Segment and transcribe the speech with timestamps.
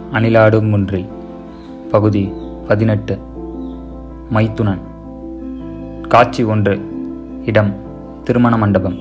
[0.00, 1.06] அணிலாடும் முன்றில்.
[1.90, 2.32] பகுதி
[2.68, 3.18] பதினெட்டு.
[4.34, 4.78] மைத்துனன்.
[6.08, 6.80] காட்சி ஒன்று.
[7.46, 7.74] இடம்.
[8.24, 8.96] திருமண மண்டபம்.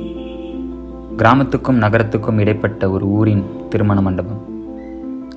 [1.17, 4.41] கிராமத்துக்கும் நகரத்துக்கும் இடைப்பட்ட ஒரு ஊரின் திருமண மண்டபம்.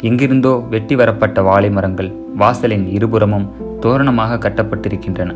[0.00, 3.50] எங்கிருந்தோ வெட்டி வரப்பட்ட வாழை மரங்கள் வாசலின் இருபுறமும்
[3.80, 5.34] தோரணமாக கட்டப்பட்டிருக்கின்றன.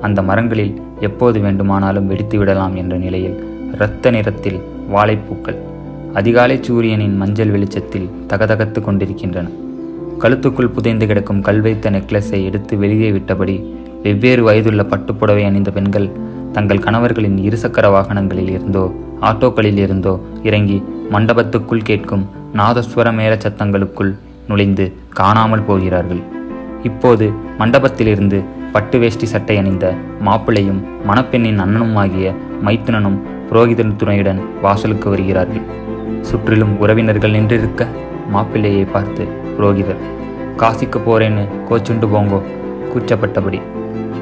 [0.00, 4.60] அந்த மரங்களில் எப்போது வேண்டுமானாலும் வெடித்து விடலாம் என்ற நிலையில் இரத்த நிறத்தில்
[4.94, 5.56] வாழைப்பூக்கள்
[6.18, 9.46] அதிகாலை சூரியனின் மஞ்சள் வெளிச்சத்தில் தகதகத்து கொண்டிருக்கின்றன.
[10.22, 13.56] கழுத்துக்குள் புதைந்து கிடக்கும் கல்வைத்த நெக்லஸை எடுத்து வெளியே விட்டபடி
[14.04, 16.08] வெவ்வேறு வயதுள்ள பட்டுப்புடவை அணிந்த பெண்கள்
[16.52, 18.84] தங்கள் கணவர்களின் இருசக்கர வாகனங்களில் இருந்தோ
[19.20, 20.78] ஆட்டோக்களில் இருந்தோ இறங்கி
[21.12, 22.24] மண்டபத்துக்குள் கேட்கும்
[22.60, 24.12] நாதஸ்வர மேல சத்தங்களுக்குள்
[24.48, 24.86] நுழைந்து
[25.20, 26.22] காணாமல் போகிறார்கள்.
[26.82, 27.26] இப்போது
[27.60, 28.38] மண்டபத்திலிருந்து
[28.72, 29.86] பட்டு வேஷ்டி சட்டை அணிந்த
[30.26, 32.34] மாப்பிள்ளையும் மணப்பெண்ணின் அண்ணனும் ஆகிய
[32.66, 33.18] மைத்துனனும்
[33.48, 35.64] புரோகிதன் துணையுடன் வாசலுக்கு வருகிறார்கள்.
[36.28, 37.82] சுற்றிலும் உறவினர்கள் நின்றிருக்க
[38.34, 39.24] மாப்பிள்ளையை பார்த்து
[39.56, 40.02] புரோகிதர்
[40.60, 42.40] காசிக்கு போறேன்னு கோச்சுண்டு போங்கோ
[42.90, 43.60] கூச்சப்பட்டபடி.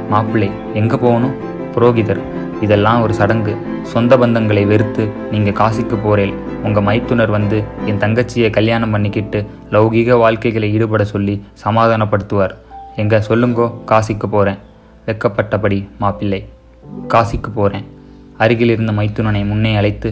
[0.09, 1.35] மாப்பிள்ளை எங்க போகணும்?
[1.75, 2.21] புரோகிதர்
[2.61, 3.55] இதெல்லாம் ஒரு சடங்கு.
[3.93, 9.39] சொந்த பந்தங்களை வெறுத்து நீங்க காசிக்கு போறேன் உங்க மைத்துனர் வந்து என் தங்கச்சியை கல்யாணம் பண்ணிக்கிட்டு
[9.71, 12.55] லௌகீக வாழ்க்கைகளை ஈடுபட சொல்லி சமாதானப்படுத்துவார்.
[12.97, 14.61] எங்க சொல்லுங்கோ காசிக்கு போறேன்
[15.07, 16.41] வெக்கப்பட்டபடி மாப்பிள்ளை.
[17.09, 17.87] காசிக்கு போறேன்.
[18.39, 20.11] அருகில் இருந்த மைத்துனனை முன்னே அழைத்து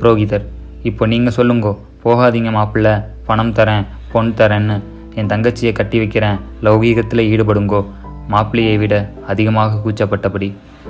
[0.00, 0.44] புரோகிதர்
[0.82, 1.72] இப்போ நீங்கள் சொல்லுங்கோ.
[2.04, 2.88] போகாதீங்க மாப்பிள்ள.
[3.26, 4.76] பணம் தரேன் பொன் தரேன்னு.
[5.14, 6.38] என் தங்கச்சியை கட்டி வைக்கிறேன்.
[6.62, 7.80] லௌகீகத்தில் ஈடுபடுங்கோ.
[8.28, 8.94] மாப்பிள்ளையை விட
[9.26, 10.48] அதிகமாக கூச்சப்பட்டபடி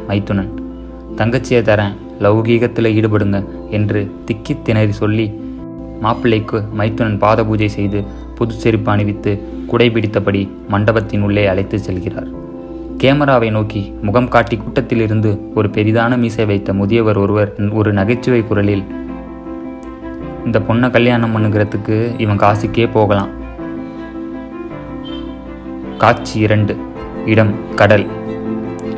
[0.09, 0.51] மைத்துனன்
[1.17, 3.39] தங்கச்சியை தரேன் லௌகீகத்தில் ஈடுபடுங்க
[3.71, 5.27] என்று திக்கி திணறி சொல்லி
[6.01, 8.05] மாப்பிள்ளைக்கு மைத்துனன் பாத பூஜை செய்து
[8.35, 9.33] புது செருப்பு அணிவித்து
[9.67, 12.31] குடை பிடித்தபடி மண்டபத்தின் உள்ளே அழைத்து செல்கிறார்.
[12.99, 18.85] கேமராவை நோக்கி முகம் காட்டி கூட்டத்திலிருந்து ஒரு பெரிதான மீசை வைத்த முதியவர் ஒருவர் ஒரு நகைச்சுவை குரலில்
[20.45, 23.29] இந்த பொண்ணை கல்யாணம் பண்ணுகிறதுக்கு இவன் காசிக்கே போகலாம்.
[25.99, 26.77] காட்சி இரண்டு.
[27.27, 28.07] இடம் கடல்.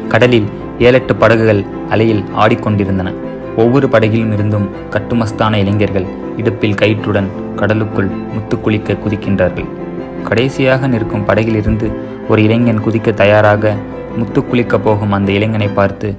[0.09, 3.13] கடலில் ஏழெட்டு படகுகள் அலையில் ஆடிக்கொண்டிருந்தன.
[3.57, 6.05] ஒவ்வொரு படகிலும் இருந்தும் கட்டுமஸ்தான இளைஞர்கள்
[6.37, 9.69] இடுப்பில் கயிற்றுடன் கடலுக்குள் முத்து குளிக்க குதிக்கின்றார்கள்.
[10.23, 11.93] கடைசியாக நிற்கும் படகிலிருந்து
[12.29, 13.77] ஒரு இளைஞன் குதிக்க தயாராக
[14.17, 16.17] முத்து குளிக்க போகும் அந்த இளைஞனை பார்த்து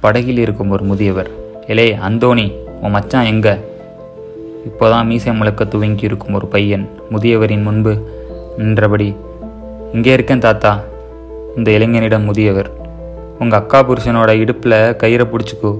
[0.00, 1.30] படகில் இருக்கும் ஒரு முதியவர்.
[1.66, 3.65] எலே அந்தோணி உன் மச்சான் எங்க?
[4.68, 7.92] இப்போதான் மீசை முழக்க துவங்கி இருக்கும் ஒரு பையன் முதியவரின் முன்பு
[8.58, 9.08] நின்றபடி
[9.92, 10.72] இங்கே இருக்கேன் தாத்தா
[11.56, 12.70] இந்த இளைஞனிடம் முதியவர்.
[13.38, 15.72] உங்கள் அக்கா புருஷனோட இடுப்பில் கயிறை பிடிச்சிக்கோ.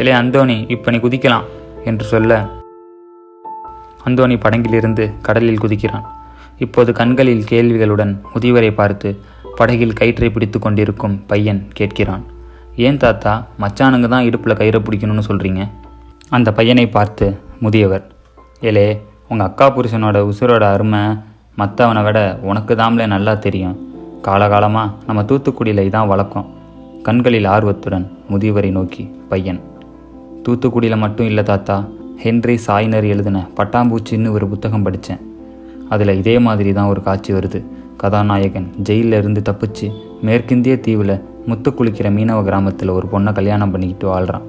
[0.00, 1.46] இல்லை அந்தோணி இப்போ நீ குதிக்கலாம்
[1.84, 2.40] என்று சொல்ல
[4.08, 6.06] அந்தோணி படங்கிலிருந்து கடலில் குதிக்கிறான்.
[6.64, 9.08] இப்போது கண்களில் கேள்விகளுடன் முதியவரை பார்த்து
[9.58, 12.24] படகில் கயிற்றை பிடித்து கொண்டிருக்கும் பையன் கேட்கிறான்
[12.86, 15.62] ஏன் தாத்தா மச்சானுங்க தான் இடுப்பில் கயிறை பிடிக்கணும்னு சொல்கிறீங்க
[16.36, 17.26] அந்த பையனை பார்த்து
[17.64, 18.02] முதியவர்
[18.68, 18.86] ஏலே
[19.30, 21.00] உங்கள் அக்கா புருஷனோட உசுரோட அருமை
[21.58, 22.18] மற்றவனை விட
[22.48, 23.76] உனக்கு தாம்லே நல்லா தெரியும்.
[24.26, 26.46] காலகாலமாக நம்ம தூத்துக்குடியில் இதான் வழக்கம்.
[27.06, 29.60] கண்களில் ஆர்வத்துடன் முதியவரை நோக்கி பையன்
[30.46, 31.76] தூத்துக்குடியில் மட்டும் இல்லை தாத்தா
[32.24, 35.24] ஹென்றி சாய்னர் எழுதின பட்டாம்பூச்சின்னு ஒரு புத்தகம் படித்தேன்
[35.88, 37.62] அதில் இதே மாதிரி தான் ஒரு காட்சி வருது.
[37.96, 39.86] கதாநாயகன் ஜெயிலில் இருந்து தப்பிச்சு
[40.26, 41.16] மேற்கிந்திய தீவில்
[41.46, 44.46] முத்து குளிக்கிற மீனவ கிராமத்தில் ஒரு பொண்ணை கல்யாணம் பண்ணிக்கிட்டு வாழ்கிறான்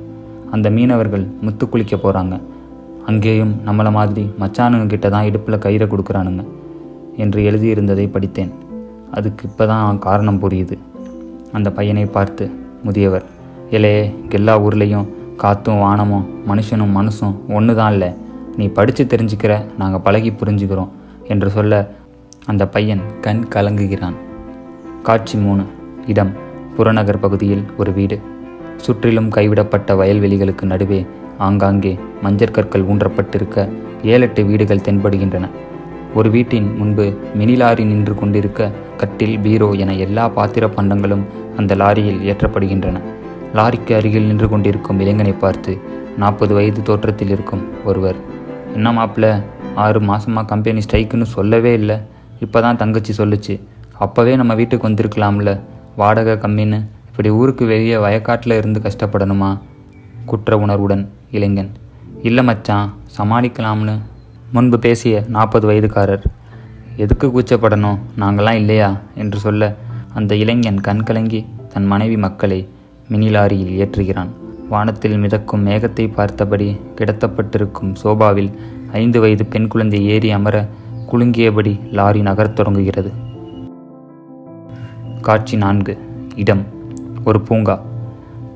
[0.55, 2.35] அந்த மீனவர்கள் முத்து குளிக்க போகிறாங்க
[3.09, 6.43] அங்கேயும் நம்மளை மாதிரி மச்சானுங்க கிட்ட தான் இடுப்பில் கயிறை கொடுக்குறானுங்க
[7.23, 8.51] என்று எழுதியிருந்ததை படித்தேன்.
[9.17, 10.75] அதுக்கு இப்போ தான் காரணம் புரியுது.
[11.57, 12.43] அந்த பையனை பார்த்து
[12.87, 13.25] முதியவர்
[13.77, 14.03] இலையே
[14.37, 15.07] எல்லா ஊர்லேயும்
[15.43, 18.09] காற்றும் வானமும் மனுஷனும் மனசும் ஒன்று தான் இல்லை.
[18.59, 20.91] நீ படித்து தெரிஞ்சுக்கிற நாங்கள் பழகி புரிஞ்சுக்கிறோம்
[21.33, 21.81] என்று சொல்ல
[22.51, 24.17] அந்த பையன் கண் கலங்குகிறான்.
[25.07, 25.63] காட்சி மூணு
[26.13, 26.33] இடம்
[26.75, 28.17] புறநகர் பகுதியில் ஒரு வீடு.
[28.85, 30.99] சுற்றிலும் கைவிடப்பட்ட வயல்வெளிகளுக்கு நடுவே
[31.47, 31.93] ஆங்காங்கே
[32.25, 33.67] மஞ்சற்கற்கள் ஊன்றப்பட்டிருக்க
[34.13, 35.45] ஏழெட்டு வீடுகள் தென்படுகின்றன.
[36.17, 37.05] ஒரு வீட்டின் முன்பு
[37.39, 38.69] மினி லாரி நின்று கொண்டிருக்க
[39.01, 41.23] கட்டில் பீரோ என எல்லா பாத்திர பண்டங்களும்
[41.59, 42.97] அந்த லாரியில் ஏற்றப்படுகின்றன.
[43.57, 45.73] லாரிக்கு அருகில் நின்று கொண்டிருக்கும் இளைஞனை பார்த்து
[46.21, 48.19] நாற்பது வயது தோற்றத்தில் இருக்கும் ஒருவர்
[48.77, 49.27] என்ன மாப்பிள்ள
[49.83, 51.97] ஆறு மாசமா கம்பெனி ஸ்ட்ரைக்குன்னு சொல்லவே இல்லை.
[52.45, 53.53] இப்போ தான் தங்கச்சி சொல்லுச்சு.
[54.05, 55.51] அப்போவே நம்ம வீட்டுக்கு வந்திருக்கலாம்ல.
[56.01, 56.79] வாடகை கம்மின்னு
[57.19, 59.59] இப்படி ஊருக்கு வெளியே வயக்காட்டில் இருந்து கஷ்டப்படணுமா?
[60.25, 61.71] குற்ற உணர்வுடன் இளைஞன்.
[62.21, 63.99] இல்லை மச்சான் சமாளிக்கலாம்னு.
[64.53, 66.23] முன்பு பேசிய நாற்பது வயதுக்காரர்
[66.95, 67.97] எதுக்கு கூச்சப்படணும்?
[68.19, 68.97] நாங்களாம் இல்லையா?
[69.15, 69.75] என்று சொல்ல
[70.13, 72.67] அந்த இளைஞன் கண் கலங்கி தன் மனைவி மக்களை
[73.07, 74.27] மினி லாரியில் ஏற்றுகிறான்.
[74.69, 78.59] வானத்தில் மிதக்கும் மேகத்தை பார்த்தபடி கிடத்தப்பட்டிருக்கும் சோபாவில்
[78.91, 80.67] ஐந்து வயது பெண் குழந்தை ஏறி அமர
[81.11, 83.11] குலுங்கியபடி லாரி நகரத் தொடங்குகிறது.
[85.21, 85.97] காட்சி நான்கு.
[86.35, 86.77] இடம்.
[87.25, 87.81] ஒரு பூங்கா.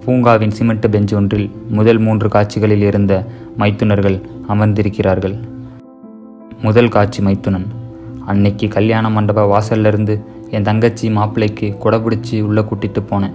[0.06, 3.26] பூங்காவின் சிமெண்ட் பெஞ்ச் ஒன்றில் முதல் மூன்று காட்சிகளில் இருந்த
[3.58, 5.36] மைத்துனர்கள் அமர்ந்திருக்கிறார்கள்.
[6.62, 7.66] முதல் காட்சி மைத்துனன்
[8.26, 13.34] அன்னைக்கு கல்யாண மண்டப வாசல்ல இருந்து என் தங்கச்சி மாப்பிள்ளைக்கு குடபிடிச்சி உள்ளே கூட்டிட்டு போனேன்.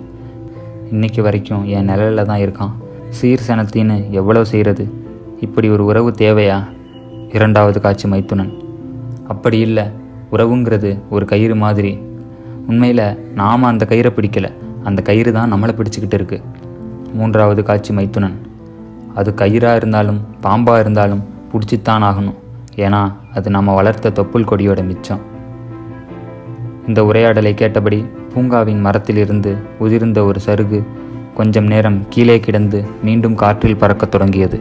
[0.91, 2.71] இன்னைக்கு வரைக்கும் என் நிழல்ல தான் இருக்கான்.
[3.09, 4.93] சீர் சனத்தின்னு எவ்வளோ செய்கிறது
[5.41, 6.65] இப்படி ஒரு உறவு தேவையா?
[7.33, 8.53] இரண்டாவது காட்சி மைத்துனன்.
[9.29, 9.85] அப்படி இல்லை
[10.33, 11.99] உறவுங்கிறது ஒரு கயிறு மாதிரி.
[12.67, 14.53] உண்மையில் நாம் அந்த கயிறை பிடிக்கலை.
[14.85, 16.43] அந்த கயிறு தான் நம்மளை பிடிச்சிக்கிட்டு இருக்கு.
[17.13, 18.35] மூன்றாவது காட்சி மைத்துனன்.
[19.15, 21.23] அது கயிறாக இருந்தாலும் பாம்பாக இருந்தாலும்
[21.53, 22.35] பிடிச்சித்தான் ஆகணும்.
[22.77, 25.21] ஏன்னா அது நம்ம வளர்த்த தொப்புள் கொடியோட மிச்சம்.
[26.87, 30.85] இந்த உரையாடலை கேட்டபடி பூங்காவின் மரத்திலிருந்து உதிர்ந்த ஒரு சருகு
[31.35, 34.61] கொஞ்சம் நேரம் கீழே கிடந்து மீண்டும் காற்றில் பறக்கத் தொடங்கியது.